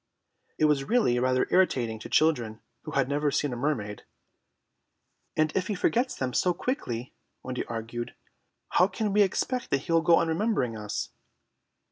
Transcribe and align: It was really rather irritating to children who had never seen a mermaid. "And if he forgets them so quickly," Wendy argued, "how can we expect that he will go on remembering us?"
It 0.57 0.65
was 0.65 0.83
really 0.89 1.19
rather 1.19 1.47
irritating 1.51 1.99
to 1.99 2.09
children 2.09 2.59
who 2.85 2.91
had 2.93 3.07
never 3.07 3.29
seen 3.29 3.53
a 3.53 3.55
mermaid. 3.55 4.03
"And 5.37 5.55
if 5.55 5.67
he 5.67 5.75
forgets 5.75 6.15
them 6.15 6.33
so 6.33 6.55
quickly," 6.55 7.13
Wendy 7.43 7.63
argued, 7.67 8.15
"how 8.69 8.87
can 8.87 9.13
we 9.13 9.21
expect 9.21 9.69
that 9.69 9.81
he 9.81 9.91
will 9.91 10.01
go 10.01 10.15
on 10.15 10.27
remembering 10.27 10.75
us?" 10.75 11.09